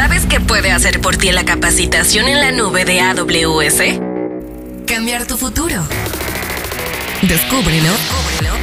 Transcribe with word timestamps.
¿Sabes 0.00 0.24
qué 0.24 0.40
puede 0.40 0.72
hacer 0.72 0.98
por 1.02 1.18
ti 1.18 1.30
la 1.30 1.44
capacitación 1.44 2.26
en 2.26 2.40
la 2.40 2.52
nube 2.52 2.86
de 2.86 3.02
AWS? 3.02 4.00
Cambiar 4.86 5.26
tu 5.26 5.36
futuro. 5.36 5.86
Descúbrelo 7.20 7.92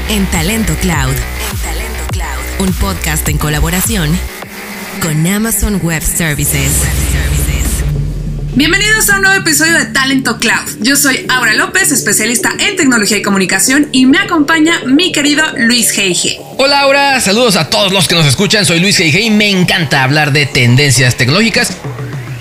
en 0.10 0.26
Talento 0.32 0.74
Cloud. 0.82 1.14
En 1.14 1.58
Talento 1.60 2.04
Cloud. 2.12 2.68
Un 2.68 2.74
podcast 2.74 3.30
en 3.30 3.38
colaboración 3.38 4.18
con 5.00 5.28
Amazon 5.28 5.80
Web 5.84 6.02
Services. 6.02 6.82
Bienvenidos 8.58 9.08
a 9.12 9.18
un 9.18 9.22
nuevo 9.22 9.40
episodio 9.40 9.76
de 9.76 9.86
Talento 9.86 10.40
Cloud. 10.40 10.80
Yo 10.80 10.96
soy 10.96 11.28
Aura 11.30 11.54
López, 11.54 11.92
especialista 11.92 12.52
en 12.58 12.76
tecnología 12.76 13.18
y 13.18 13.22
comunicación, 13.22 13.88
y 13.92 14.08
me 14.08 14.18
acompaña 14.18 14.82
mi 14.84 15.12
querido 15.12 15.44
Luis 15.58 15.96
G.I.G. 15.96 16.40
Hola 16.58 16.80
Aura, 16.80 17.22
saludos 17.22 17.56
a 17.56 17.70
todos 17.70 17.92
los 17.94 18.08
que 18.08 18.16
nos 18.16 18.26
escuchan. 18.26 18.66
Soy 18.66 18.80
Luis 18.80 19.00
G.I.G. 19.00 19.20
y 19.26 19.30
me 19.30 19.52
encanta 19.52 20.04
hablar 20.04 20.32
de 20.32 20.48
tendencias 20.48 21.16
tecnológicas 21.18 21.78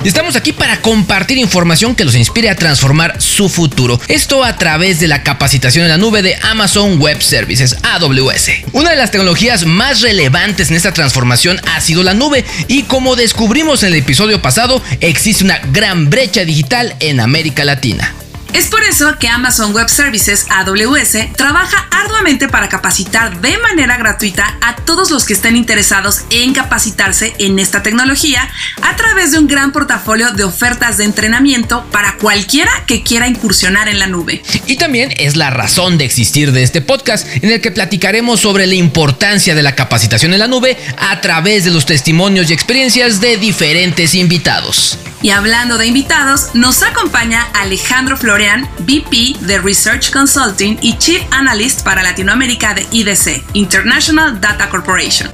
estamos 0.08 0.36
aquí 0.36 0.52
para 0.52 0.80
compartir 0.80 1.38
información 1.38 1.94
que 1.94 2.04
los 2.04 2.14
inspire 2.14 2.50
a 2.50 2.56
transformar 2.56 3.20
su 3.20 3.48
futuro. 3.48 4.00
Esto 4.08 4.44
a 4.44 4.56
través 4.56 5.00
de 5.00 5.08
la 5.08 5.22
capacitación 5.22 5.84
en 5.84 5.90
la 5.90 5.98
nube 5.98 6.22
de 6.22 6.36
Amazon 6.42 7.00
Web 7.00 7.22
Services, 7.22 7.76
AWS. 7.82 8.50
Una 8.72 8.90
de 8.90 8.96
las 8.96 9.10
tecnologías 9.10 9.66
más 9.66 10.02
relevantes 10.02 10.70
en 10.70 10.76
esta 10.76 10.92
transformación 10.92 11.60
ha 11.74 11.80
sido 11.80 12.02
la 12.02 12.14
nube 12.14 12.44
y 12.68 12.84
como 12.84 13.16
descubrimos 13.16 13.82
en 13.82 13.88
el 13.88 13.96
episodio 13.96 14.40
pasado, 14.40 14.82
existe 15.00 15.44
una 15.44 15.58
gran 15.72 16.10
brecha 16.10 16.44
digital 16.44 16.94
en 17.00 17.20
América 17.20 17.64
Latina. 17.64 18.14
Es 18.52 18.68
por 18.68 18.82
eso 18.82 19.18
que 19.18 19.28
Amazon 19.28 19.74
Web 19.74 19.88
Services, 19.88 20.46
AWS, 20.48 21.32
trabaja 21.36 21.88
arduamente 21.90 22.48
para 22.48 22.68
capacitar 22.68 23.40
de 23.40 23.58
manera 23.58 23.96
gratuita 23.96 24.56
a 24.62 24.76
todos 24.76 25.10
los 25.10 25.24
que 25.24 25.34
estén 25.34 25.56
interesados 25.56 26.22
en 26.30 26.54
capacitarse 26.54 27.34
en 27.38 27.58
esta 27.58 27.82
tecnología 27.82 28.48
a 28.82 28.96
través 28.96 29.32
de 29.32 29.38
un 29.38 29.46
gran 29.46 29.72
portafolio 29.72 30.30
de 30.32 30.44
ofertas 30.44 30.96
de 30.96 31.04
entrenamiento 31.04 31.84
para 31.90 32.16
cualquiera 32.16 32.70
que 32.86 33.02
quiera 33.02 33.28
incursionar 33.28 33.88
en 33.88 33.98
la 33.98 34.06
nube. 34.06 34.42
Y 34.66 34.76
también 34.76 35.12
es 35.18 35.36
la 35.36 35.50
razón 35.50 35.98
de 35.98 36.04
existir 36.04 36.52
de 36.52 36.62
este 36.62 36.80
podcast 36.80 37.26
en 37.42 37.50
el 37.50 37.60
que 37.60 37.70
platicaremos 37.70 38.40
sobre 38.40 38.66
la 38.66 38.74
importancia 38.74 39.54
de 39.54 39.62
la 39.62 39.74
capacitación 39.74 40.32
en 40.32 40.38
la 40.38 40.48
nube 40.48 40.76
a 40.96 41.20
través 41.20 41.64
de 41.64 41.70
los 41.70 41.86
testimonios 41.86 42.50
y 42.50 42.54
experiencias 42.54 43.20
de 43.20 43.36
diferentes 43.36 44.14
invitados. 44.14 44.98
Y 45.22 45.30
hablando 45.30 45.78
de 45.78 45.86
invitados, 45.86 46.50
nos 46.54 46.82
acompaña 46.82 47.46
Alejandro 47.54 48.16
Florian, 48.16 48.68
VP 48.80 49.36
de 49.40 49.58
Research 49.58 50.12
Consulting 50.12 50.78
y 50.82 50.98
Chief 50.98 51.22
Analyst 51.30 51.82
para 51.82 52.02
Latinoamérica 52.02 52.74
de 52.74 52.86
IDC, 52.92 53.42
International 53.54 54.40
Data 54.40 54.68
Corporation. 54.68 55.30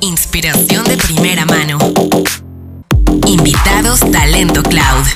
Inspiración 0.00 0.84
de 0.84 0.96
primera 0.96 1.44
mano. 1.44 1.78
Invitados 3.26 4.00
Talento 4.12 4.62
Cloud. 4.62 5.06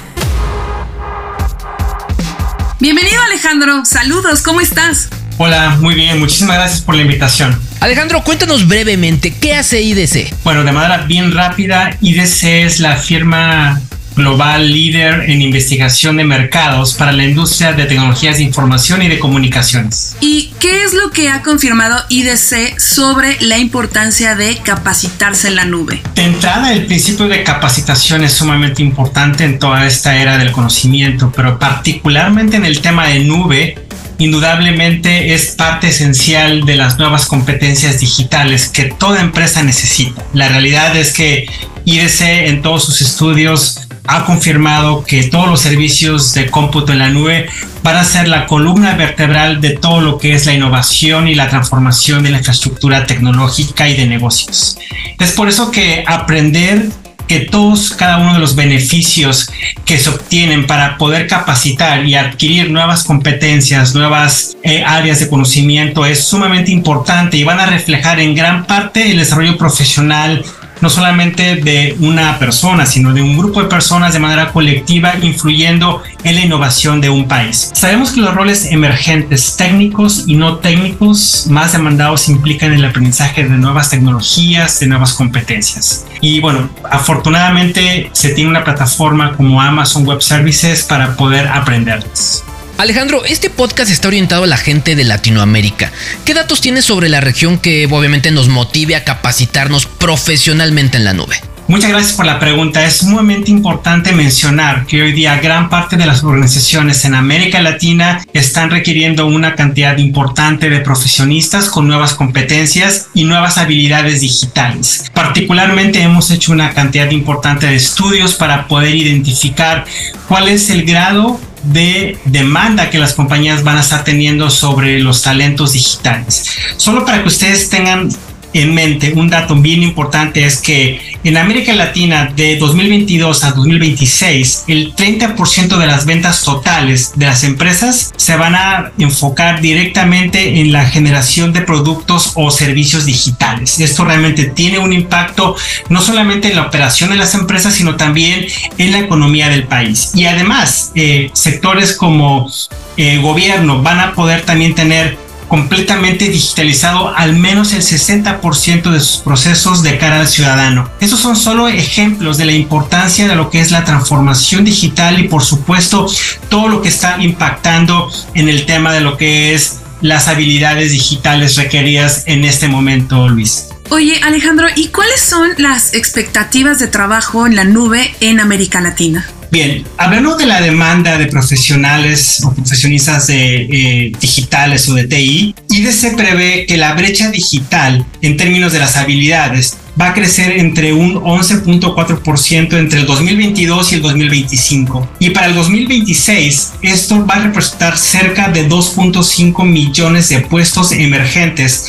Bienvenido 2.80 3.22
Alejandro, 3.22 3.84
saludos, 3.84 4.42
¿cómo 4.42 4.60
estás? 4.60 5.08
Hola, 5.38 5.76
muy 5.80 5.94
bien, 5.94 6.18
muchísimas 6.18 6.56
gracias 6.56 6.80
por 6.80 6.96
la 6.96 7.02
invitación. 7.02 7.69
Alejandro, 7.80 8.22
cuéntanos 8.22 8.68
brevemente, 8.68 9.32
¿qué 9.32 9.54
hace 9.54 9.80
IDC? 9.80 10.34
Bueno, 10.44 10.64
de 10.64 10.72
manera 10.72 10.98
bien 11.06 11.32
rápida, 11.32 11.96
IDC 12.02 12.44
es 12.66 12.78
la 12.78 12.96
firma 12.96 13.80
global 14.16 14.70
líder 14.70 15.30
en 15.30 15.40
investigación 15.40 16.18
de 16.18 16.24
mercados 16.24 16.92
para 16.92 17.12
la 17.12 17.24
industria 17.24 17.72
de 17.72 17.86
tecnologías 17.86 18.36
de 18.36 18.42
información 18.42 19.00
y 19.00 19.08
de 19.08 19.18
comunicaciones. 19.18 20.14
¿Y 20.20 20.52
qué 20.60 20.84
es 20.84 20.92
lo 20.92 21.10
que 21.10 21.30
ha 21.30 21.40
confirmado 21.40 21.96
IDC 22.10 22.78
sobre 22.78 23.40
la 23.40 23.56
importancia 23.56 24.34
de 24.34 24.58
capacitarse 24.58 25.48
en 25.48 25.56
la 25.56 25.64
nube? 25.64 26.02
De 26.14 26.24
entrada, 26.24 26.74
el 26.74 26.84
principio 26.84 27.28
de 27.28 27.42
capacitación 27.42 28.22
es 28.24 28.34
sumamente 28.34 28.82
importante 28.82 29.44
en 29.44 29.58
toda 29.58 29.86
esta 29.86 30.16
era 30.20 30.36
del 30.36 30.52
conocimiento, 30.52 31.32
pero 31.34 31.58
particularmente 31.58 32.56
en 32.56 32.66
el 32.66 32.82
tema 32.82 33.08
de 33.08 33.20
nube, 33.20 33.78
indudablemente 34.20 35.32
es 35.34 35.52
parte 35.52 35.88
esencial 35.88 36.66
de 36.66 36.76
las 36.76 36.98
nuevas 36.98 37.26
competencias 37.26 38.00
digitales 38.00 38.68
que 38.68 38.84
toda 38.84 39.20
empresa 39.20 39.62
necesita. 39.62 40.22
La 40.34 40.48
realidad 40.48 40.94
es 40.94 41.12
que 41.14 41.46
IDC 41.86 42.20
en 42.48 42.62
todos 42.62 42.84
sus 42.84 43.00
estudios 43.00 43.80
ha 44.06 44.24
confirmado 44.24 45.04
que 45.04 45.24
todos 45.24 45.48
los 45.48 45.60
servicios 45.60 46.34
de 46.34 46.50
cómputo 46.50 46.92
en 46.92 46.98
la 46.98 47.10
nube 47.10 47.48
van 47.82 47.96
a 47.96 48.04
ser 48.04 48.28
la 48.28 48.46
columna 48.46 48.94
vertebral 48.94 49.60
de 49.60 49.70
todo 49.70 50.00
lo 50.00 50.18
que 50.18 50.34
es 50.34 50.44
la 50.46 50.54
innovación 50.54 51.26
y 51.26 51.34
la 51.34 51.48
transformación 51.48 52.22
de 52.22 52.30
la 52.30 52.38
infraestructura 52.38 53.06
tecnológica 53.06 53.88
y 53.88 53.96
de 53.96 54.06
negocios. 54.06 54.76
Es 55.18 55.32
por 55.32 55.48
eso 55.48 55.70
que 55.70 56.04
aprender 56.06 56.90
que 57.30 57.38
todos, 57.38 57.90
cada 57.90 58.16
uno 58.16 58.34
de 58.34 58.40
los 58.40 58.56
beneficios 58.56 59.48
que 59.84 59.98
se 59.98 60.10
obtienen 60.10 60.66
para 60.66 60.98
poder 60.98 61.28
capacitar 61.28 62.04
y 62.04 62.16
adquirir 62.16 62.72
nuevas 62.72 63.04
competencias, 63.04 63.94
nuevas 63.94 64.56
eh, 64.64 64.82
áreas 64.84 65.20
de 65.20 65.28
conocimiento 65.28 66.04
es 66.04 66.24
sumamente 66.24 66.72
importante 66.72 67.36
y 67.36 67.44
van 67.44 67.60
a 67.60 67.66
reflejar 67.66 68.18
en 68.18 68.34
gran 68.34 68.66
parte 68.66 69.12
el 69.12 69.18
desarrollo 69.18 69.56
profesional 69.56 70.44
no 70.80 70.90
solamente 70.90 71.56
de 71.56 71.96
una 72.00 72.38
persona, 72.38 72.86
sino 72.86 73.12
de 73.12 73.22
un 73.22 73.36
grupo 73.36 73.62
de 73.62 73.68
personas 73.68 74.12
de 74.12 74.18
manera 74.18 74.52
colectiva 74.52 75.14
influyendo 75.22 76.02
en 76.24 76.34
la 76.34 76.42
innovación 76.42 77.00
de 77.00 77.10
un 77.10 77.28
país. 77.28 77.70
Sabemos 77.74 78.12
que 78.12 78.20
los 78.20 78.34
roles 78.34 78.66
emergentes 78.66 79.56
técnicos 79.56 80.24
y 80.26 80.36
no 80.36 80.58
técnicos 80.58 81.46
más 81.48 81.72
demandados 81.72 82.28
implican 82.28 82.72
el 82.72 82.84
aprendizaje 82.84 83.44
de 83.44 83.50
nuevas 83.50 83.90
tecnologías, 83.90 84.80
de 84.80 84.86
nuevas 84.86 85.14
competencias. 85.14 86.06
Y 86.20 86.40
bueno, 86.40 86.68
afortunadamente 86.90 88.10
se 88.12 88.30
tiene 88.30 88.50
una 88.50 88.64
plataforma 88.64 89.36
como 89.36 89.60
Amazon 89.60 90.06
Web 90.06 90.22
Services 90.22 90.84
para 90.84 91.16
poder 91.16 91.48
aprenderlas. 91.48 92.44
Alejandro, 92.80 93.26
este 93.26 93.50
podcast 93.50 93.90
está 93.90 94.08
orientado 94.08 94.44
a 94.44 94.46
la 94.46 94.56
gente 94.56 94.96
de 94.96 95.04
Latinoamérica. 95.04 95.92
¿Qué 96.24 96.32
datos 96.32 96.62
tienes 96.62 96.86
sobre 96.86 97.10
la 97.10 97.20
región 97.20 97.58
que 97.58 97.86
obviamente 97.90 98.30
nos 98.30 98.48
motive 98.48 98.96
a 98.96 99.04
capacitarnos 99.04 99.84
profesionalmente 99.84 100.96
en 100.96 101.04
la 101.04 101.12
nube? 101.12 101.36
Muchas 101.68 101.90
gracias 101.90 102.14
por 102.14 102.24
la 102.24 102.38
pregunta. 102.38 102.84
Es 102.86 102.96
sumamente 102.96 103.50
importante 103.50 104.12
mencionar 104.12 104.86
que 104.86 105.02
hoy 105.02 105.12
día 105.12 105.38
gran 105.40 105.68
parte 105.68 105.98
de 105.98 106.06
las 106.06 106.24
organizaciones 106.24 107.04
en 107.04 107.14
América 107.14 107.60
Latina 107.60 108.24
están 108.32 108.70
requiriendo 108.70 109.26
una 109.26 109.54
cantidad 109.54 109.98
importante 109.98 110.70
de 110.70 110.80
profesionistas 110.80 111.68
con 111.68 111.86
nuevas 111.86 112.14
competencias 112.14 113.08
y 113.12 113.24
nuevas 113.24 113.58
habilidades 113.58 114.22
digitales. 114.22 115.12
Particularmente 115.12 116.00
hemos 116.00 116.30
hecho 116.30 116.50
una 116.50 116.72
cantidad 116.72 117.10
importante 117.10 117.66
de 117.66 117.76
estudios 117.76 118.34
para 118.34 118.66
poder 118.66 118.96
identificar 118.96 119.84
cuál 120.26 120.48
es 120.48 120.70
el 120.70 120.84
grado 120.86 121.38
de 121.62 122.18
demanda 122.24 122.90
que 122.90 122.98
las 122.98 123.14
compañías 123.14 123.62
van 123.64 123.76
a 123.76 123.80
estar 123.80 124.04
teniendo 124.04 124.50
sobre 124.50 125.00
los 125.00 125.22
talentos 125.22 125.72
digitales. 125.72 126.46
Solo 126.76 127.04
para 127.04 127.22
que 127.22 127.28
ustedes 127.28 127.68
tengan 127.70 128.10
en 128.52 128.74
mente 128.74 129.12
un 129.14 129.30
dato 129.30 129.54
bien 129.56 129.82
importante 129.82 130.44
es 130.44 130.60
que 130.60 131.18
en 131.22 131.36
América 131.36 131.74
Latina 131.74 132.32
de 132.34 132.56
2022 132.56 133.44
a 133.44 133.52
2026 133.52 134.64
el 134.68 134.94
30% 134.94 135.76
de 135.76 135.86
las 135.86 136.06
ventas 136.06 136.42
totales 136.42 137.12
de 137.16 137.26
las 137.26 137.44
empresas 137.44 138.12
se 138.16 138.36
van 138.36 138.54
a 138.54 138.92
enfocar 138.98 139.60
directamente 139.60 140.60
en 140.60 140.72
la 140.72 140.84
generación 140.86 141.52
de 141.52 141.62
productos 141.62 142.32
o 142.34 142.50
servicios 142.50 143.06
digitales. 143.06 143.78
Esto 143.80 144.04
realmente 144.04 144.44
tiene 144.44 144.78
un 144.78 144.92
impacto 144.92 145.56
no 145.88 146.00
solamente 146.00 146.48
en 146.48 146.56
la 146.56 146.62
operación 146.62 147.10
de 147.10 147.16
las 147.16 147.34
empresas 147.34 147.74
sino 147.74 147.96
también 147.96 148.46
en 148.78 148.92
la 148.92 148.98
economía 148.98 149.48
del 149.48 149.64
país. 149.64 150.12
Y 150.14 150.26
además 150.26 150.92
eh, 150.94 151.30
sectores 151.32 151.96
como 151.96 152.50
eh, 152.96 153.18
gobierno 153.18 153.82
van 153.82 154.00
a 154.00 154.12
poder 154.14 154.42
también 154.42 154.74
tener 154.74 155.29
completamente 155.50 156.28
digitalizado 156.28 157.12
al 157.14 157.34
menos 157.34 157.74
el 157.74 157.82
60% 157.82 158.92
de 158.92 159.00
sus 159.00 159.16
procesos 159.16 159.82
de 159.82 159.98
cara 159.98 160.20
al 160.20 160.28
ciudadano. 160.28 160.88
Estos 161.00 161.18
son 161.18 161.34
solo 161.34 161.66
ejemplos 161.66 162.38
de 162.38 162.44
la 162.44 162.52
importancia 162.52 163.26
de 163.26 163.34
lo 163.34 163.50
que 163.50 163.60
es 163.60 163.72
la 163.72 163.84
transformación 163.84 164.64
digital 164.64 165.18
y 165.18 165.26
por 165.26 165.42
supuesto 165.42 166.06
todo 166.48 166.68
lo 166.68 166.80
que 166.80 166.88
está 166.88 167.20
impactando 167.20 168.08
en 168.34 168.48
el 168.48 168.64
tema 168.64 168.92
de 168.92 169.00
lo 169.00 169.16
que 169.16 169.52
es 169.52 169.80
las 170.00 170.28
habilidades 170.28 170.92
digitales 170.92 171.56
requeridas 171.56 172.22
en 172.26 172.44
este 172.44 172.68
momento, 172.68 173.28
Luis. 173.28 173.66
Oye, 173.90 174.20
Alejandro, 174.22 174.68
¿y 174.76 174.88
cuáles 174.88 175.20
son 175.20 175.50
las 175.58 175.94
expectativas 175.94 176.78
de 176.78 176.86
trabajo 176.86 177.44
en 177.48 177.56
la 177.56 177.64
nube 177.64 178.14
en 178.20 178.38
América 178.38 178.80
Latina? 178.80 179.26
Bien, 179.50 179.84
hablando 179.96 180.36
de 180.36 180.46
la 180.46 180.60
demanda 180.60 181.18
de 181.18 181.26
profesionales 181.26 182.40
o 182.44 182.54
profesionistas 182.54 183.26
de, 183.26 183.62
eh, 183.62 184.12
digitales 184.20 184.88
o 184.88 184.94
de 184.94 185.08
TI, 185.08 185.56
IDC 185.68 186.16
prevé 186.16 186.66
que 186.66 186.76
la 186.76 186.94
brecha 186.94 187.32
digital 187.32 188.06
en 188.22 188.36
términos 188.36 188.72
de 188.72 188.78
las 188.78 188.96
habilidades 188.96 189.76
va 190.00 190.10
a 190.10 190.14
crecer 190.14 190.58
entre 190.58 190.92
un 190.92 191.16
11.4% 191.16 192.78
entre 192.78 193.00
el 193.00 193.06
2022 193.06 193.90
y 193.90 193.94
el 193.96 194.02
2025. 194.02 195.08
Y 195.18 195.30
para 195.30 195.48
el 195.48 195.54
2026, 195.54 196.74
esto 196.82 197.26
va 197.26 197.34
a 197.34 197.40
representar 197.40 197.98
cerca 197.98 198.48
de 198.50 198.68
2.5 198.68 199.64
millones 199.64 200.28
de 200.28 200.40
puestos 200.42 200.92
emergentes 200.92 201.86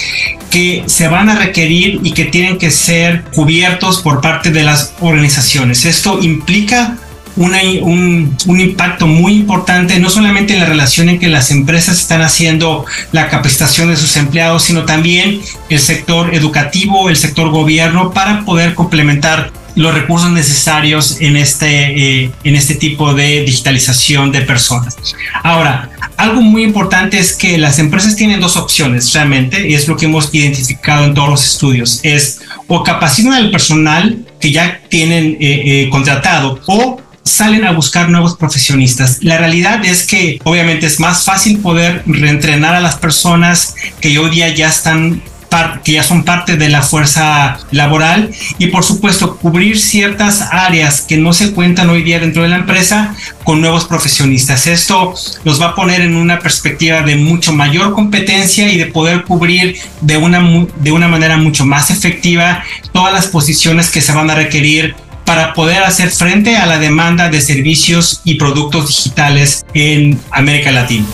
que 0.50 0.84
se 0.88 1.08
van 1.08 1.30
a 1.30 1.36
requerir 1.36 2.00
y 2.04 2.12
que 2.12 2.26
tienen 2.26 2.58
que 2.58 2.72
ser 2.72 3.24
cubiertos 3.34 4.02
por 4.02 4.20
parte 4.20 4.50
de 4.50 4.64
las 4.64 4.94
organizaciones. 5.00 5.86
Esto 5.86 6.20
implica 6.22 6.98
un, 7.36 8.36
un, 8.46 8.60
impacto 8.60 9.08
muy 9.08 9.34
importante, 9.34 10.00
no 10.00 10.10
solamente 10.10 10.54
en 10.54 10.60
la 10.60 10.66
relación 10.66 11.10
en 11.10 11.20
que 11.20 11.30
las 11.30 11.52
empresas 11.52 12.00
están 12.00 12.22
haciendo 12.22 12.86
la 13.12 13.30
capacitación 13.30 13.90
de 13.90 13.98
sus 13.98 14.16
empleados, 14.18 14.64
sino 14.64 14.84
también 14.84 15.42
el 15.70 15.80
sector 15.80 16.34
educativo, 16.36 17.10
el 17.10 17.16
sector 17.16 17.50
gobierno, 17.50 18.12
para 18.12 18.44
poder 18.46 18.76
complementar 18.76 19.52
los 19.76 19.94
recursos 19.94 20.30
necesarios 20.32 21.18
en 21.22 21.38
este, 21.38 22.24
eh, 22.24 22.32
en 22.44 22.56
este 22.56 22.76
tipo 22.76 23.14
de 23.14 23.44
digitalización 23.44 24.32
de 24.32 24.42
personas. 24.42 24.98
Ahora, 25.44 25.90
algo 26.18 26.42
muy 26.42 26.64
importante 26.64 27.18
es 27.18 27.34
que 27.34 27.58
las 27.58 27.80
empresas 27.80 28.16
tienen 28.16 28.40
dos 28.40 28.58
opciones 28.58 29.12
realmente, 29.14 29.68
y 29.68 29.74
es 29.74 29.88
lo 29.88 29.98
que 29.98 30.06
hemos 30.06 30.34
identificado 30.34 31.06
en 31.06 31.14
todos 31.14 31.30
los 31.30 31.46
estudios, 31.46 32.00
es 32.04 32.42
o 32.68 32.84
capacitan 32.84 33.34
al 33.34 33.52
personal 33.52 34.26
que 34.40 34.52
ya 34.52 34.82
tienen 34.90 35.38
eh, 35.40 35.62
eh, 35.66 35.90
contratado 35.90 36.60
o 36.68 37.02
salen 37.24 37.66
a 37.66 37.72
buscar 37.72 38.10
nuevos 38.10 38.36
profesionistas. 38.36 39.20
La 39.22 39.38
realidad 39.38 39.84
es 39.86 40.06
que 40.06 40.40
obviamente 40.44 40.86
es 40.86 41.00
más 41.00 41.24
fácil 41.24 41.60
poder 41.60 42.04
reentrenar 42.06 42.76
a 42.76 42.82
las 42.82 42.96
personas 42.96 43.76
que 44.00 44.18
hoy 44.18 44.30
día 44.32 44.50
ya 44.54 44.68
están 44.70 45.22
que 45.84 45.94
ya 45.94 46.04
son 46.04 46.24
parte 46.24 46.56
de 46.56 46.70
la 46.70 46.82
fuerza 46.82 47.60
laboral 47.72 48.32
y 48.58 48.68
por 48.68 48.84
supuesto 48.84 49.36
cubrir 49.36 49.78
ciertas 49.78 50.42
áreas 50.50 51.02
que 51.02 51.18
no 51.18 51.34
se 51.34 51.52
cuentan 51.52 51.90
hoy 51.90 52.04
día 52.04 52.20
dentro 52.20 52.44
de 52.44 52.50
la 52.50 52.56
empresa 52.56 53.16
con 53.44 53.60
nuevos 53.60 53.86
profesionistas. 53.86 54.68
Esto 54.68 55.14
nos 55.44 55.62
va 55.62 55.68
a 55.68 55.76
poner 55.76 56.02
en 56.02 56.16
una 56.16 56.40
perspectiva 56.40 57.02
de 57.02 57.18
mucho 57.18 57.52
mayor 57.52 57.94
competencia 57.94 58.72
y 58.72 58.78
de 58.78 58.86
poder 58.86 59.24
cubrir 59.26 59.78
de 60.00 60.18
una, 60.18 60.68
de 60.78 60.92
una 60.92 61.10
manera 61.10 61.36
mucho 61.36 61.66
más 61.66 61.92
efectiva 61.92 62.64
todas 62.94 63.14
las 63.14 63.28
posiciones 63.28 63.90
que 63.90 64.02
se 64.02 64.14
van 64.14 64.30
a 64.30 64.36
requerir 64.36 64.96
para 65.26 65.54
poder 65.54 65.84
hacer 65.84 66.10
frente 66.12 66.58
a 66.58 66.66
la 66.66 66.80
demanda 66.80 67.30
de 67.30 67.42
servicios 67.42 68.22
y 68.24 68.36
productos 68.36 68.88
digitales 68.88 69.64
en 69.74 70.20
América 70.32 70.72
Latina. 70.72 71.06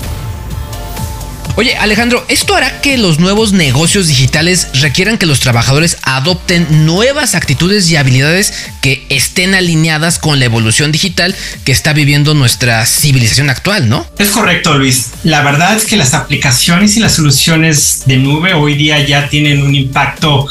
Oye, 1.58 1.76
Alejandro, 1.76 2.24
¿esto 2.28 2.56
hará 2.56 2.82
que 2.82 3.00
los 3.00 3.18
nuevos 3.18 3.52
negocios 3.52 4.08
digitales 4.08 4.68
requieran 4.80 5.18
que 5.18 5.26
los 5.26 5.40
trabajadores 5.40 5.98
adopten 6.04 6.86
nuevas 6.86 7.34
actitudes 7.34 7.90
y 7.90 7.96
habilidades 7.96 8.54
que 8.84 9.08
estén 9.10 9.56
alineadas 9.56 10.20
con 10.20 10.38
la 10.38 10.46
evolución 10.46 10.92
digital 10.92 11.36
que 11.66 11.72
está 11.72 11.94
viviendo 11.94 12.36
nuestra 12.36 12.86
civilización 12.86 13.50
actual, 13.50 13.90
¿no? 13.90 14.06
Es 14.20 14.30
correcto, 14.30 14.78
Luis. 14.78 15.08
La 15.24 15.42
verdad 15.42 15.76
es 15.76 15.86
que 15.86 15.98
las 15.98 16.14
aplicaciones 16.14 16.96
y 16.96 17.00
las 17.00 17.16
soluciones 17.16 18.04
de 18.06 18.18
nube 18.18 18.54
hoy 18.54 18.76
día 18.76 19.04
ya 19.04 19.28
tienen 19.28 19.64
un 19.64 19.74
impacto 19.74 20.46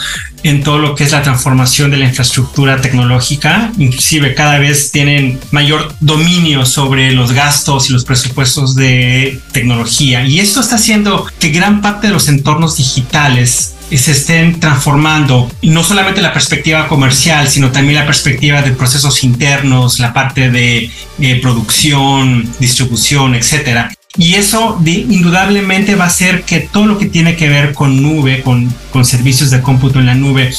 en 0.47 0.63
todo 0.63 0.79
lo 0.79 0.95
que 0.95 1.03
es 1.03 1.11
la 1.11 1.23
transformación 1.23 1.91
de 1.91 1.97
la 1.97 2.05
infraestructura 2.05 2.81
tecnológica. 2.81 3.73
Inclusive 3.79 4.33
cada 4.35 4.61
vez 4.61 4.93
tienen 4.93 5.41
mayor 5.51 5.93
dominio 5.99 6.65
sobre 6.65 7.11
los 7.11 7.33
gastos 7.33 7.91
y 7.91 7.93
los 7.93 8.05
presupuestos 8.05 8.77
de 8.77 9.41
tecnología. 9.51 10.25
Y 10.25 10.39
esto 10.39 10.61
está 10.61 10.77
haciendo 10.77 11.27
que 11.41 11.49
gran 11.49 11.83
parte 11.83 12.07
de 12.07 12.13
los 12.13 12.29
entornos 12.29 12.77
digitales 12.77 13.75
se 13.91 14.13
estén 14.13 14.61
transformando, 14.61 15.51
no 15.63 15.83
solamente 15.83 16.21
la 16.21 16.33
perspectiva 16.33 16.87
comercial, 16.87 17.49
sino 17.49 17.73
también 17.73 17.97
la 17.97 18.07
perspectiva 18.07 18.63
de 18.63 18.73
procesos 18.73 19.25
internos, 19.25 19.99
la 19.99 20.13
parte 20.13 20.51
de 20.51 20.91
eh, 21.21 21.41
producción, 21.41 22.49
distribución, 22.61 23.35
etcétera. 23.35 23.96
Y 24.19 24.35
eso 24.35 24.81
indudablemente 24.85 25.95
va 25.95 26.05
a 26.05 26.09
hacer 26.09 26.45
que 26.45 26.61
todo 26.61 26.87
lo 26.87 26.99
que 26.99 27.07
tiene 27.07 27.37
que 27.37 27.49
ver 27.49 27.75
con 27.75 28.03
nube, 28.03 28.43
con, 28.43 28.73
con 28.91 29.05
servicios 29.05 29.51
de 29.51 29.61
cómputo 29.61 29.99
en 29.99 30.07
la 30.07 30.15
nube, 30.15 30.51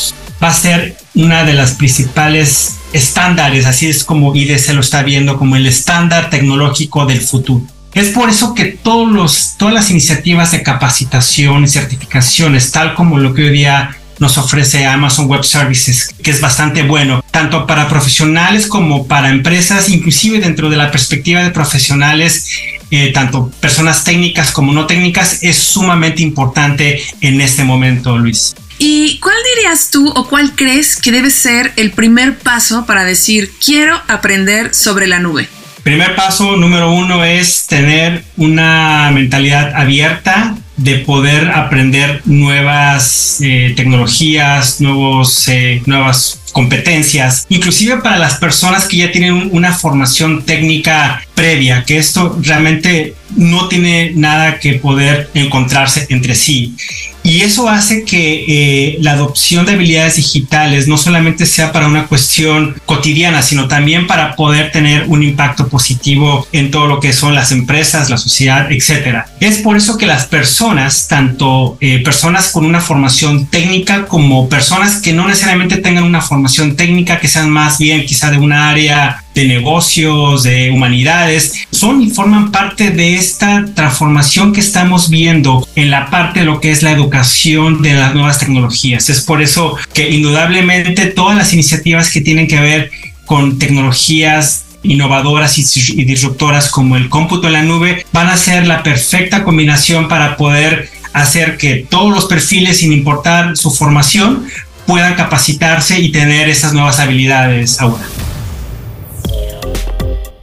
va 0.41 0.49
a 0.49 0.53
ser 0.53 0.97
una 1.15 1.43
de 1.43 1.53
las 1.53 1.73
principales 1.73 2.75
estándares, 2.93 3.65
así 3.65 3.87
es 3.87 4.03
como 4.03 4.35
IDC 4.35 4.73
lo 4.73 4.81
está 4.81 5.03
viendo 5.03 5.37
como 5.37 5.55
el 5.55 5.65
estándar 5.65 6.29
tecnológico 6.29 7.05
del 7.05 7.21
futuro. 7.21 7.65
Es 7.93 8.09
por 8.09 8.29
eso 8.29 8.53
que 8.53 8.65
todos 8.65 9.11
los, 9.11 9.55
todas 9.57 9.73
las 9.73 9.89
iniciativas 9.89 10.51
de 10.51 10.61
capacitación 10.61 11.63
y 11.63 11.67
certificaciones, 11.67 12.71
tal 12.71 12.93
como 12.93 13.17
lo 13.17 13.33
que 13.33 13.45
hoy 13.45 13.49
día 13.49 13.97
nos 14.19 14.37
ofrece 14.37 14.85
Amazon 14.85 15.27
Web 15.27 15.43
Services, 15.43 16.13
que 16.21 16.31
es 16.31 16.41
bastante 16.41 16.83
bueno, 16.83 17.23
tanto 17.31 17.65
para 17.65 17.87
profesionales 17.87 18.67
como 18.67 19.07
para 19.07 19.29
empresas, 19.29 19.89
inclusive 19.89 20.39
dentro 20.39 20.69
de 20.69 20.77
la 20.77 20.91
perspectiva 20.91 21.43
de 21.43 21.51
profesionales, 21.51 22.47
eh, 22.91 23.11
tanto 23.13 23.51
personas 23.59 24.03
técnicas 24.03 24.51
como 24.51 24.73
no 24.73 24.85
técnicas, 24.85 25.43
es 25.43 25.57
sumamente 25.57 26.21
importante 26.21 27.01
en 27.21 27.41
este 27.41 27.63
momento, 27.63 28.17
Luis. 28.17 28.55
¿Y 28.79 29.19
cuál 29.19 29.35
dirías 29.55 29.89
tú 29.89 30.07
o 30.09 30.27
cuál 30.27 30.55
crees 30.55 30.97
que 30.97 31.11
debe 31.11 31.31
ser 31.31 31.73
el 31.77 31.91
primer 31.91 32.37
paso 32.37 32.85
para 32.85 33.03
decir 33.03 33.51
quiero 33.63 33.99
aprender 34.07 34.73
sobre 34.75 35.07
la 35.07 35.19
nube? 35.19 35.47
Primer 35.83 36.15
paso 36.15 36.57
número 36.57 36.91
uno 36.91 37.23
es 37.23 37.65
tener 37.65 38.23
una 38.35 39.09
mentalidad 39.11 39.73
abierta 39.73 40.55
de 40.75 40.99
poder 40.99 41.49
aprender 41.49 42.21
nuevas 42.25 43.39
eh, 43.41 43.73
tecnologías, 43.75 44.79
nuevos, 44.79 45.47
eh, 45.47 45.81
nuevas 45.85 46.41
competencias, 46.51 47.45
inclusive 47.49 47.97
para 47.97 48.17
las 48.17 48.35
personas 48.35 48.85
que 48.85 48.97
ya 48.97 49.11
tienen 49.11 49.49
una 49.51 49.73
formación 49.73 50.43
técnica 50.43 51.21
previa, 51.35 51.83
que 51.85 51.97
esto 51.97 52.37
realmente 52.41 53.15
no 53.35 53.67
tiene 53.67 54.11
nada 54.15 54.59
que 54.59 54.73
poder 54.75 55.29
encontrarse 55.33 56.07
entre 56.09 56.33
sí. 56.35 56.75
Y 57.23 57.41
eso 57.41 57.67
hace 57.67 58.05
que 58.05 58.45
eh, 58.47 58.97
la 59.01 59.11
adopción 59.11 59.65
de 59.65 59.73
habilidades 59.73 60.15
digitales 60.15 60.87
no 60.87 60.97
solamente 60.97 61.45
sea 61.45 61.73
para 61.73 61.87
una 61.87 62.07
cuestión 62.07 62.81
cotidiana, 62.85 63.41
sino 63.41 63.67
también 63.67 64.07
para 64.07 64.35
poder 64.37 64.71
tener 64.71 65.07
un 65.09 65.23
impacto 65.23 65.67
positivo 65.67 66.47
en 66.53 66.71
todo 66.71 66.87
lo 66.87 67.01
que 67.01 67.11
son 67.11 67.35
las 67.35 67.51
empresas, 67.51 68.09
la 68.09 68.17
sociedad, 68.17 68.71
etc. 68.71 69.25
Es 69.41 69.57
por 69.57 69.75
eso 69.75 69.97
que 69.97 70.05
las 70.05 70.25
personas, 70.25 71.09
tanto 71.09 71.77
eh, 71.81 72.01
personas 72.01 72.49
con 72.51 72.65
una 72.65 72.79
formación 72.79 73.47
técnica 73.47 74.05
como 74.05 74.47
personas 74.47 75.01
que 75.01 75.11
no 75.11 75.27
necesariamente 75.27 75.77
tengan 75.77 76.05
una 76.05 76.21
formación 76.21 76.36
técnica, 76.75 77.19
que 77.19 77.27
sean 77.27 77.49
más 77.49 77.77
bien 77.77 78.05
quizá 78.05 78.31
de 78.31 78.37
una 78.37 78.69
área 78.69 79.23
de 79.33 79.45
negocios, 79.45 80.43
de 80.43 80.71
humanidades, 80.71 81.67
son 81.71 82.01
y 82.01 82.09
forman 82.09 82.51
parte 82.51 82.91
de 82.91 83.15
esta 83.15 83.65
transformación 83.75 84.53
que 84.53 84.61
estamos 84.61 85.09
viendo 85.09 85.67
en 85.75 85.91
la 85.91 86.09
parte 86.09 86.39
de 86.39 86.45
lo 86.45 86.59
que 86.59 86.71
es 86.71 86.83
la 86.83 86.91
educación 86.91 87.81
de 87.81 87.93
las 87.93 88.13
nuevas 88.13 88.39
tecnologías. 88.39 89.09
Es 89.09 89.21
por 89.21 89.41
eso 89.41 89.77
que 89.93 90.09
indudablemente 90.09 91.07
todas 91.07 91.37
las 91.37 91.53
iniciativas 91.53 92.11
que 92.11 92.21
tienen 92.21 92.47
que 92.47 92.59
ver 92.59 92.91
con 93.25 93.59
tecnologías 93.59 94.65
innovadoras 94.83 95.57
y, 95.57 96.03
disruptoras 96.05 96.69
como 96.69 96.95
el 96.95 97.09
cómputo 97.09 97.47
en 97.47 97.53
la 97.53 97.63
nube 97.63 98.05
van 98.13 98.27
a 98.27 98.37
ser 98.37 98.65
la 98.65 98.83
perfecta 98.83 99.43
combinación 99.43 100.07
para 100.07 100.37
poder 100.37 100.89
hacer 101.13 101.57
que 101.57 101.85
todos 101.89 102.13
los 102.13 102.25
perfiles, 102.25 102.79
sin 102.79 102.93
importar 102.93 103.57
su 103.57 103.71
formación, 103.71 104.45
puedan 104.87 105.15
capacitarse 105.15 105.99
y 105.99 106.11
tener 106.11 106.49
esas 106.49 106.73
nuevas 106.73 106.99
habilidades 106.99 107.79
ahora. 107.79 108.03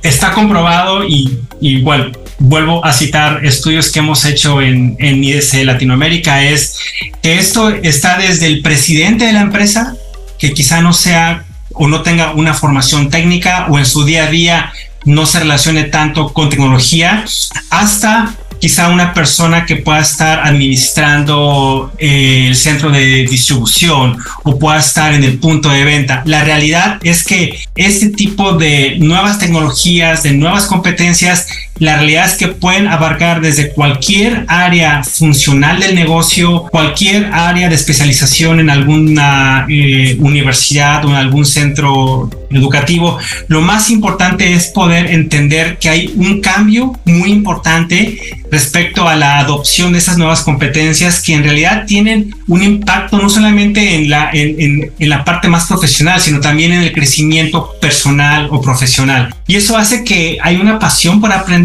Está 0.02 0.32
comprobado 0.32 1.08
y 1.08 1.40
igual 1.60 2.16
vuelvo 2.38 2.84
a 2.84 2.92
citar 2.92 3.44
estudios 3.44 3.90
que 3.90 4.00
hemos 4.00 4.24
hecho 4.26 4.60
en, 4.60 4.96
en 4.98 5.24
IDC 5.24 5.64
Latinoamérica, 5.64 6.44
es 6.44 6.78
que 7.22 7.38
esto 7.38 7.70
está 7.70 8.18
desde 8.18 8.46
el 8.46 8.60
presidente 8.60 9.24
de 9.24 9.32
la 9.32 9.40
empresa, 9.40 9.96
que 10.38 10.52
quizá 10.52 10.82
no 10.82 10.92
sea 10.92 11.44
o 11.72 11.88
no 11.88 12.02
tenga 12.02 12.32
una 12.34 12.54
formación 12.54 13.08
técnica 13.08 13.66
o 13.70 13.78
en 13.78 13.86
su 13.86 14.04
día 14.04 14.24
a 14.24 14.30
día 14.30 14.72
no 15.04 15.26
se 15.26 15.40
relacione 15.40 15.84
tanto 15.84 16.32
con 16.32 16.48
tecnología, 16.48 17.24
hasta 17.70 18.34
quizá 18.64 18.88
una 18.88 19.12
persona 19.12 19.66
que 19.66 19.76
pueda 19.76 20.00
estar 20.00 20.40
administrando 20.40 21.92
eh, 21.98 22.46
el 22.48 22.56
centro 22.56 22.90
de 22.90 23.26
distribución 23.26 24.16
o 24.42 24.58
pueda 24.58 24.78
estar 24.78 25.12
en 25.12 25.22
el 25.22 25.38
punto 25.38 25.68
de 25.68 25.84
venta. 25.84 26.22
La 26.24 26.44
realidad 26.44 26.98
es 27.02 27.24
que 27.24 27.58
este 27.74 28.08
tipo 28.08 28.54
de 28.54 28.96
nuevas 29.00 29.38
tecnologías, 29.38 30.22
de 30.22 30.32
nuevas 30.32 30.64
competencias, 30.64 31.46
la 31.78 31.96
realidad 31.96 32.26
es 32.26 32.34
que 32.34 32.48
pueden 32.48 32.86
abarcar 32.86 33.40
desde 33.40 33.70
cualquier 33.70 34.44
área 34.46 35.02
funcional 35.02 35.80
del 35.80 35.96
negocio, 35.96 36.66
cualquier 36.70 37.26
área 37.32 37.68
de 37.68 37.74
especialización 37.74 38.60
en 38.60 38.70
alguna 38.70 39.66
eh, 39.68 40.16
universidad 40.20 41.04
o 41.04 41.08
en 41.08 41.16
algún 41.16 41.44
centro 41.44 42.30
educativo. 42.50 43.18
Lo 43.48 43.60
más 43.60 43.90
importante 43.90 44.52
es 44.52 44.68
poder 44.68 45.10
entender 45.10 45.78
que 45.78 45.88
hay 45.88 46.12
un 46.14 46.40
cambio 46.40 46.92
muy 47.04 47.32
importante 47.32 48.20
respecto 48.52 49.08
a 49.08 49.16
la 49.16 49.40
adopción 49.40 49.92
de 49.92 49.98
esas 49.98 50.16
nuevas 50.16 50.42
competencias 50.42 51.20
que 51.20 51.34
en 51.34 51.42
realidad 51.42 51.86
tienen 51.86 52.36
un 52.46 52.62
impacto 52.62 53.18
no 53.18 53.28
solamente 53.28 53.96
en 53.96 54.08
la, 54.08 54.30
en, 54.32 54.92
en 54.96 55.08
la 55.08 55.24
parte 55.24 55.48
más 55.48 55.66
profesional, 55.66 56.20
sino 56.20 56.38
también 56.38 56.72
en 56.72 56.82
el 56.82 56.92
crecimiento 56.92 57.72
personal 57.80 58.46
o 58.52 58.60
profesional. 58.60 59.34
Y 59.48 59.56
eso 59.56 59.76
hace 59.76 60.04
que 60.04 60.38
hay 60.40 60.56
una 60.56 60.78
pasión 60.78 61.20
por 61.20 61.32
aprender 61.32 61.63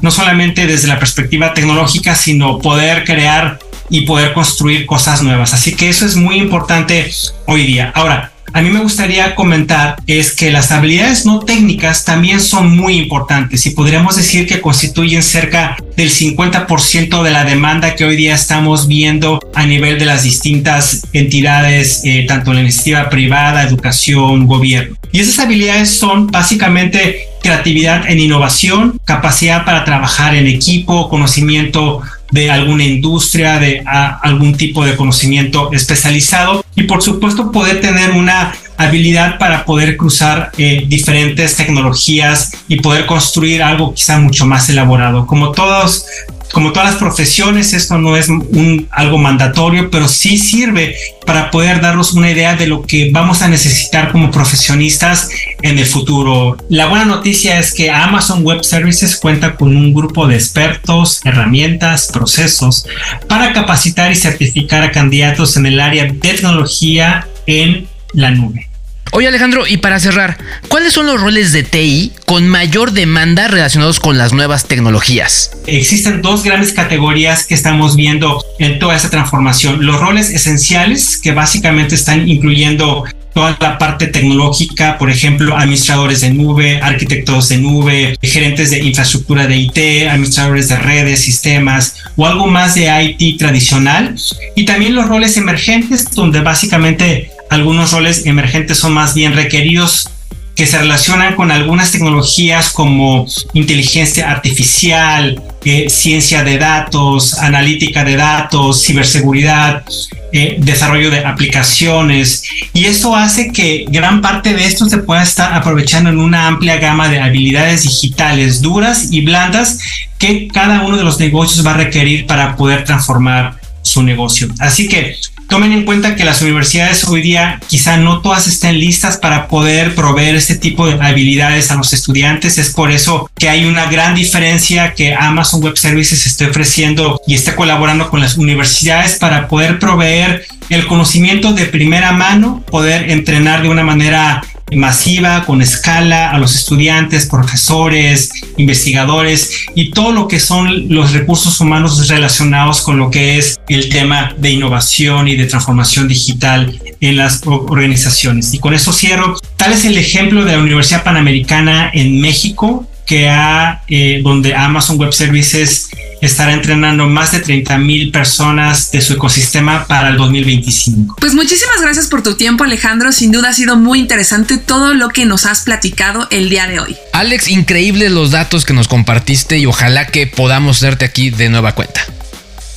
no 0.00 0.10
solamente 0.10 0.66
desde 0.66 0.88
la 0.88 0.98
perspectiva 0.98 1.54
tecnológica, 1.54 2.14
sino 2.14 2.58
poder 2.58 3.04
crear 3.04 3.58
y 3.88 4.02
poder 4.02 4.32
construir 4.32 4.86
cosas 4.86 5.22
nuevas. 5.22 5.52
Así 5.52 5.74
que 5.74 5.88
eso 5.88 6.06
es 6.06 6.16
muy 6.16 6.36
importante 6.36 7.10
hoy 7.46 7.66
día. 7.66 7.92
Ahora, 7.94 8.32
a 8.52 8.62
mí 8.62 8.70
me 8.70 8.80
gustaría 8.80 9.36
comentar 9.36 9.96
es 10.08 10.34
que 10.34 10.50
las 10.50 10.72
habilidades 10.72 11.24
no 11.24 11.38
técnicas 11.38 12.04
también 12.04 12.40
son 12.40 12.76
muy 12.76 12.96
importantes 12.96 13.64
y 13.66 13.70
podríamos 13.70 14.16
decir 14.16 14.46
que 14.46 14.60
constituyen 14.60 15.22
cerca 15.22 15.76
del 15.96 16.10
50% 16.10 17.22
de 17.22 17.30
la 17.30 17.44
demanda 17.44 17.94
que 17.94 18.04
hoy 18.04 18.16
día 18.16 18.34
estamos 18.34 18.88
viendo 18.88 19.38
a 19.54 19.66
nivel 19.66 20.00
de 20.00 20.06
las 20.06 20.24
distintas 20.24 21.06
entidades, 21.12 22.00
eh, 22.04 22.24
tanto 22.26 22.52
la 22.52 22.60
iniciativa 22.60 23.08
privada, 23.08 23.62
educación, 23.62 24.46
gobierno. 24.46 24.96
Y 25.12 25.20
esas 25.20 25.38
habilidades 25.38 25.90
son 25.90 26.26
básicamente 26.26 27.29
creatividad 27.42 28.08
en 28.08 28.20
innovación, 28.20 29.00
capacidad 29.04 29.64
para 29.64 29.84
trabajar 29.84 30.34
en 30.34 30.46
equipo, 30.46 31.08
conocimiento 31.08 32.02
de 32.30 32.50
alguna 32.50 32.84
industria, 32.84 33.58
de 33.58 33.82
algún 33.86 34.56
tipo 34.56 34.84
de 34.84 34.96
conocimiento 34.96 35.72
especializado 35.72 36.64
y 36.76 36.84
por 36.84 37.02
supuesto 37.02 37.50
poder 37.50 37.80
tener 37.80 38.12
una 38.12 38.52
habilidad 38.76 39.38
para 39.38 39.64
poder 39.64 39.96
cruzar 39.96 40.52
eh, 40.56 40.84
diferentes 40.86 41.56
tecnologías 41.56 42.52
y 42.68 42.76
poder 42.76 43.06
construir 43.06 43.62
algo 43.62 43.92
quizá 43.94 44.18
mucho 44.18 44.46
más 44.46 44.68
elaborado. 44.70 45.26
Como 45.26 45.52
todos 45.52 46.06
como 46.52 46.72
todas 46.72 46.90
las 46.90 46.98
profesiones, 46.98 47.72
esto 47.72 47.98
no 47.98 48.16
es 48.16 48.28
un, 48.28 48.88
algo 48.90 49.18
mandatorio, 49.18 49.90
pero 49.90 50.08
sí 50.08 50.38
sirve 50.38 50.96
para 51.26 51.50
poder 51.50 51.80
darnos 51.80 52.12
una 52.12 52.30
idea 52.30 52.56
de 52.56 52.66
lo 52.66 52.82
que 52.82 53.10
vamos 53.12 53.42
a 53.42 53.48
necesitar 53.48 54.10
como 54.10 54.30
profesionistas 54.30 55.28
en 55.62 55.78
el 55.78 55.86
futuro. 55.86 56.56
La 56.68 56.86
buena 56.86 57.04
noticia 57.04 57.58
es 57.58 57.72
que 57.72 57.90
Amazon 57.90 58.42
Web 58.42 58.64
Services 58.64 59.16
cuenta 59.16 59.56
con 59.56 59.76
un 59.76 59.92
grupo 59.92 60.26
de 60.26 60.34
expertos, 60.34 61.20
herramientas, 61.24 62.10
procesos 62.12 62.86
para 63.28 63.52
capacitar 63.52 64.10
y 64.10 64.16
certificar 64.16 64.82
a 64.82 64.90
candidatos 64.90 65.56
en 65.56 65.66
el 65.66 65.80
área 65.80 66.04
de 66.04 66.12
tecnología 66.14 67.28
en 67.46 67.86
la 68.12 68.30
nube. 68.30 68.69
Oye 69.12 69.26
Alejandro, 69.26 69.66
y 69.66 69.78
para 69.78 69.98
cerrar, 69.98 70.38
¿cuáles 70.68 70.92
son 70.92 71.06
los 71.06 71.20
roles 71.20 71.52
de 71.52 71.64
TI 71.64 72.12
con 72.26 72.46
mayor 72.46 72.92
demanda 72.92 73.48
relacionados 73.48 73.98
con 73.98 74.16
las 74.16 74.32
nuevas 74.32 74.68
tecnologías? 74.68 75.50
Existen 75.66 76.22
dos 76.22 76.44
grandes 76.44 76.72
categorías 76.72 77.44
que 77.44 77.54
estamos 77.54 77.96
viendo 77.96 78.44
en 78.60 78.78
toda 78.78 78.94
esta 78.94 79.10
transformación. 79.10 79.84
Los 79.84 79.98
roles 79.98 80.30
esenciales, 80.30 81.18
que 81.18 81.32
básicamente 81.32 81.96
están 81.96 82.28
incluyendo 82.28 83.04
toda 83.34 83.56
la 83.60 83.78
parte 83.78 84.06
tecnológica, 84.06 84.96
por 84.96 85.10
ejemplo, 85.10 85.56
administradores 85.56 86.20
de 86.20 86.30
nube, 86.30 86.80
arquitectos 86.80 87.48
de 87.48 87.58
nube, 87.58 88.16
gerentes 88.22 88.70
de 88.70 88.78
infraestructura 88.78 89.48
de 89.48 89.56
IT, 89.56 90.08
administradores 90.08 90.68
de 90.68 90.76
redes, 90.76 91.20
sistemas 91.20 91.96
o 92.14 92.26
algo 92.26 92.46
más 92.46 92.76
de 92.76 93.14
IT 93.18 93.38
tradicional. 93.38 94.14
Y 94.54 94.64
también 94.64 94.94
los 94.94 95.08
roles 95.08 95.36
emergentes, 95.36 96.10
donde 96.12 96.40
básicamente 96.40 97.32
algunos 97.50 97.92
roles 97.92 98.26
emergentes 98.26 98.78
son 98.78 98.92
más 98.92 99.14
bien 99.14 99.34
requeridos 99.34 100.08
que 100.54 100.66
se 100.66 100.78
relacionan 100.78 101.36
con 101.36 101.50
algunas 101.50 101.90
tecnologías 101.90 102.70
como 102.70 103.26
inteligencia 103.54 104.30
artificial, 104.30 105.42
eh, 105.64 105.88
ciencia 105.88 106.44
de 106.44 106.58
datos, 106.58 107.38
analítica 107.38 108.04
de 108.04 108.16
datos, 108.16 108.84
ciberseguridad, 108.84 109.84
eh, 110.32 110.56
desarrollo 110.58 111.10
de 111.10 111.24
aplicaciones. 111.24 112.44
Y 112.74 112.84
esto 112.84 113.16
hace 113.16 113.52
que 113.52 113.86
gran 113.88 114.20
parte 114.20 114.52
de 114.54 114.66
esto 114.66 114.86
se 114.86 114.98
pueda 114.98 115.22
estar 115.22 115.54
aprovechando 115.54 116.10
en 116.10 116.18
una 116.18 116.46
amplia 116.46 116.76
gama 116.76 117.08
de 117.08 117.20
habilidades 117.20 117.84
digitales 117.84 118.60
duras 118.60 119.08
y 119.10 119.22
blandas 119.22 119.78
que 120.18 120.46
cada 120.48 120.82
uno 120.82 120.98
de 120.98 121.04
los 121.04 121.18
negocios 121.18 121.66
va 121.66 121.72
a 121.72 121.78
requerir 121.78 122.26
para 122.26 122.54
poder 122.56 122.84
transformar 122.84 123.58
su 123.82 124.02
negocio. 124.02 124.48
Así 124.58 124.88
que 124.88 125.16
tomen 125.50 125.72
en 125.72 125.84
cuenta 125.84 126.14
que 126.16 126.24
las 126.24 126.40
universidades 126.40 127.04
hoy 127.04 127.20
día 127.20 127.60
quizá 127.66 127.98
no 127.98 128.22
todas 128.22 128.46
estén 128.46 128.78
listas 128.78 129.18
para 129.18 129.48
poder 129.48 129.94
proveer 129.94 130.36
este 130.36 130.54
tipo 130.54 130.86
de 130.86 130.94
habilidades 130.94 131.70
a 131.70 131.74
los 131.74 131.92
estudiantes. 131.92 132.56
Es 132.56 132.70
por 132.70 132.90
eso 132.90 133.28
que 133.36 133.50
hay 133.50 133.66
una 133.66 133.90
gran 133.90 134.14
diferencia 134.14 134.94
que 134.94 135.14
Amazon 135.14 135.62
Web 135.62 135.76
Services 135.76 136.26
esté 136.26 136.46
ofreciendo 136.46 137.20
y 137.26 137.34
esté 137.34 137.54
colaborando 137.54 138.08
con 138.08 138.20
las 138.20 138.38
universidades 138.38 139.18
para 139.18 139.48
poder 139.48 139.78
proveer 139.78 140.46
el 140.70 140.86
conocimiento 140.86 141.52
de 141.52 141.66
primera 141.66 142.12
mano, 142.12 142.62
poder 142.70 143.10
entrenar 143.10 143.62
de 143.62 143.68
una 143.68 143.82
manera 143.82 144.42
masiva, 144.76 145.44
con 145.44 145.62
escala, 145.62 146.30
a 146.30 146.38
los 146.38 146.54
estudiantes, 146.54 147.26
profesores, 147.26 148.30
investigadores 148.56 149.66
y 149.74 149.90
todo 149.90 150.12
lo 150.12 150.28
que 150.28 150.40
son 150.40 150.94
los 150.94 151.12
recursos 151.12 151.60
humanos 151.60 152.08
relacionados 152.08 152.82
con 152.82 152.98
lo 152.98 153.10
que 153.10 153.38
es 153.38 153.58
el 153.68 153.88
tema 153.88 154.34
de 154.36 154.50
innovación 154.50 155.28
y 155.28 155.36
de 155.36 155.46
transformación 155.46 156.08
digital 156.08 156.80
en 157.00 157.16
las 157.16 157.40
organizaciones. 157.44 158.52
Y 158.54 158.58
con 158.58 158.74
eso 158.74 158.92
cierro. 158.92 159.36
Tal 159.56 159.72
es 159.72 159.84
el 159.84 159.98
ejemplo 159.98 160.44
de 160.44 160.52
la 160.52 160.58
Universidad 160.58 161.02
Panamericana 161.02 161.90
en 161.92 162.20
México, 162.20 162.86
que 163.06 163.28
ha, 163.28 163.82
eh, 163.88 164.20
donde 164.22 164.54
Amazon 164.54 164.96
Web 164.96 165.12
Services 165.12 165.90
estará 166.20 166.52
entrenando 166.52 167.06
más 167.06 167.32
de 167.32 167.40
30 167.40 167.78
mil 167.78 168.10
personas 168.10 168.90
de 168.90 169.00
su 169.00 169.14
ecosistema 169.14 169.86
para 169.86 170.10
el 170.10 170.16
2025. 170.16 171.16
Pues 171.20 171.34
muchísimas 171.34 171.80
gracias 171.80 172.08
por 172.08 172.22
tu 172.22 172.36
tiempo 172.36 172.64
Alejandro, 172.64 173.12
sin 173.12 173.32
duda 173.32 173.50
ha 173.50 173.52
sido 173.52 173.76
muy 173.76 173.98
interesante 173.98 174.58
todo 174.58 174.94
lo 174.94 175.08
que 175.08 175.26
nos 175.26 175.46
has 175.46 175.62
platicado 175.62 176.28
el 176.30 176.50
día 176.50 176.66
de 176.66 176.80
hoy. 176.80 176.96
Alex, 177.12 177.48
increíbles 177.48 178.12
los 178.12 178.30
datos 178.30 178.64
que 178.64 178.72
nos 178.72 178.88
compartiste 178.88 179.58
y 179.58 179.66
ojalá 179.66 180.06
que 180.06 180.26
podamos 180.26 180.80
verte 180.80 181.04
aquí 181.04 181.30
de 181.30 181.48
nueva 181.48 181.74
cuenta. 181.74 182.00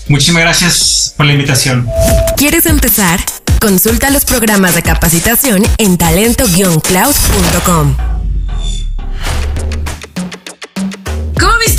Muchísimas 0.08 0.44
gracias 0.44 1.14
por 1.16 1.26
la 1.26 1.34
invitación. 1.34 1.88
¿Quieres 2.38 2.66
empezar? 2.66 3.20
Consulta 3.60 4.10
los 4.10 4.26
programas 4.26 4.76
de 4.76 4.84
capacitación 4.84 5.64
en 5.78 5.98
talento-cloud.com. 5.98 8.13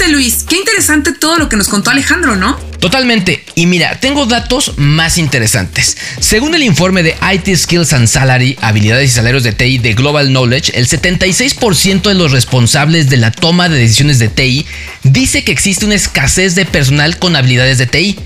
Luis? 0.09 0.45
Qué 0.45 0.57
interesante 0.57 1.13
todo 1.13 1.39
lo 1.39 1.49
que 1.49 1.57
nos 1.57 1.69
contó 1.69 1.91
Alejandro, 1.91 2.37
¿no? 2.37 2.59
Totalmente. 2.85 3.43
Y 3.55 3.65
mira, 3.65 3.99
tengo 3.99 4.27
datos 4.27 4.75
más 4.77 5.17
interesantes. 5.17 5.97
Según 6.21 6.55
el 6.55 6.63
informe 6.63 7.03
de 7.03 7.17
IT 7.33 7.57
Skills 7.57 7.95
and 7.95 8.09
Salary, 8.09 8.59
habilidades 8.61 9.11
y 9.11 9.15
salarios 9.15 9.43
de 9.43 9.53
TI 9.53 9.79
de 9.79 9.95
Global 9.95 10.29
Knowledge, 10.29 10.71
el 10.75 10.87
76% 10.87 12.03
de 12.03 12.13
los 12.13 12.31
responsables 12.31 13.09
de 13.09 13.17
la 13.17 13.31
toma 13.31 13.71
de 13.71 13.79
decisiones 13.79 14.19
de 14.19 14.29
TI 14.29 14.67
dice 15.03 15.45
que 15.45 15.53
existe 15.53 15.87
una 15.87 15.95
escasez 15.95 16.57
de 16.57 16.67
personal 16.67 17.19
con 17.19 17.37
habilidades 17.37 17.79
de 17.79 17.87
TI 17.87 18.19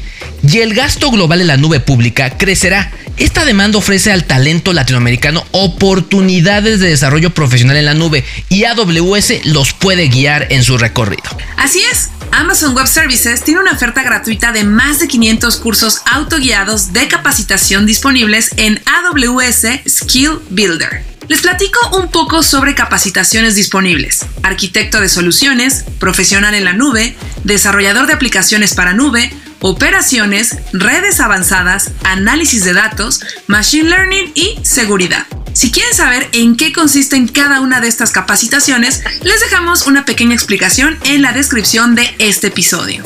y 0.42 0.58
el 0.58 0.74
gasto 0.74 1.12
global 1.12 1.40
en 1.40 1.46
la 1.46 1.56
nube 1.56 1.78
pública 1.78 2.36
crecerá. 2.36 2.90
Esta 3.16 3.44
demanda 3.44 3.78
ofrece 3.78 4.10
al 4.10 4.24
talento 4.24 4.72
latinoamericano 4.72 5.46
oportunidades 5.52 6.80
de 6.80 6.88
desarrollo 6.88 7.30
profesional 7.30 7.76
en 7.76 7.84
la 7.84 7.94
nube 7.94 8.24
y 8.48 8.64
AWS 8.64 9.44
los 9.44 9.72
puede 9.72 10.08
guiar 10.08 10.48
en 10.50 10.64
su 10.64 10.78
recorrido. 10.78 11.30
Así 11.56 11.80
es. 11.92 12.10
Amazon 12.32 12.74
Web 12.74 12.86
Services 12.86 13.42
tiene 13.42 13.60
una 13.60 13.72
oferta 13.72 14.02
gratuita 14.02 14.47
de 14.52 14.64
más 14.64 14.98
de 14.98 15.08
500 15.08 15.56
cursos 15.56 16.02
autoguiados 16.06 16.92
de 16.92 17.08
capacitación 17.08 17.86
disponibles 17.86 18.50
en 18.56 18.80
AWS 18.86 19.66
Skill 19.86 20.40
Builder. 20.50 21.04
Les 21.28 21.42
platico 21.42 21.78
un 21.98 22.10
poco 22.10 22.42
sobre 22.42 22.74
capacitaciones 22.74 23.54
disponibles. 23.54 24.24
Arquitecto 24.42 25.00
de 25.00 25.10
soluciones, 25.10 25.84
profesional 25.98 26.54
en 26.54 26.64
la 26.64 26.72
nube, 26.72 27.16
desarrollador 27.44 28.06
de 28.06 28.14
aplicaciones 28.14 28.72
para 28.72 28.94
nube, 28.94 29.30
operaciones, 29.60 30.56
redes 30.72 31.20
avanzadas, 31.20 31.90
análisis 32.02 32.64
de 32.64 32.72
datos, 32.72 33.20
machine 33.46 33.90
learning 33.90 34.32
y 34.34 34.58
seguridad. 34.62 35.26
Si 35.52 35.70
quieren 35.70 35.92
saber 35.92 36.28
en 36.32 36.56
qué 36.56 36.72
consisten 36.72 37.28
cada 37.28 37.60
una 37.60 37.80
de 37.80 37.88
estas 37.88 38.12
capacitaciones, 38.12 39.02
les 39.22 39.40
dejamos 39.40 39.86
una 39.86 40.04
pequeña 40.04 40.34
explicación 40.34 40.98
en 41.04 41.20
la 41.20 41.32
descripción 41.32 41.94
de 41.94 42.14
este 42.18 42.46
episodio. 42.46 43.04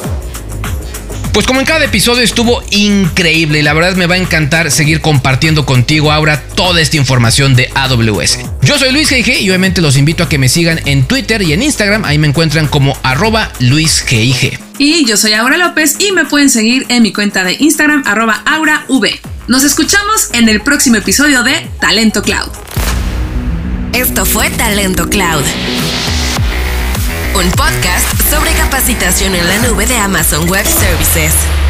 Pues 1.32 1.46
como 1.46 1.60
en 1.60 1.66
cada 1.66 1.86
episodio 1.86 2.22
estuvo 2.22 2.62
increíble 2.70 3.60
y 3.60 3.62
la 3.62 3.72
verdad 3.72 3.96
me 3.96 4.06
va 4.06 4.16
a 4.16 4.18
encantar 4.18 4.70
seguir 4.70 5.00
compartiendo 5.00 5.64
contigo 5.64 6.12
ahora 6.12 6.42
toda 6.54 6.82
esta 6.82 6.98
información 6.98 7.56
de 7.56 7.70
AWS. 7.74 8.40
Yo 8.60 8.78
soy 8.78 8.92
Luis 8.92 9.08
GIG 9.08 9.40
y 9.40 9.48
obviamente 9.48 9.80
los 9.80 9.96
invito 9.96 10.24
a 10.24 10.28
que 10.28 10.36
me 10.36 10.50
sigan 10.50 10.80
en 10.84 11.04
Twitter 11.04 11.40
y 11.40 11.54
en 11.54 11.62
Instagram, 11.62 12.04
ahí 12.04 12.18
me 12.18 12.26
encuentran 12.26 12.68
como 12.68 12.98
arroba 13.02 13.50
LuisGIG. 13.60 14.58
Y 14.76 15.06
yo 15.06 15.16
soy 15.16 15.32
Aura 15.32 15.56
López 15.56 15.96
y 16.00 16.12
me 16.12 16.26
pueden 16.26 16.50
seguir 16.50 16.84
en 16.90 17.02
mi 17.02 17.14
cuenta 17.14 17.44
de 17.44 17.56
Instagram 17.58 18.02
arroba 18.06 18.42
AuraV. 18.44 19.18
Nos 19.48 19.64
escuchamos 19.64 20.28
en 20.34 20.50
el 20.50 20.60
próximo 20.60 20.96
episodio 20.96 21.42
de 21.44 21.66
Talento 21.80 22.22
Cloud. 22.22 22.50
Esto 23.94 24.26
fue 24.26 24.50
Talento 24.50 25.08
Cloud 25.08 25.44
un 27.34 27.50
podcast 27.52 28.20
sobre 28.30 28.52
capacitación 28.52 29.34
en 29.34 29.46
la 29.46 29.58
nube 29.58 29.86
de 29.86 29.96
Amazon 29.96 30.48
Web 30.50 30.66
Services. 30.66 31.61